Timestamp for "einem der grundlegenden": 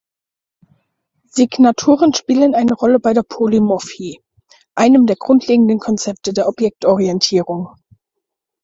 4.73-5.77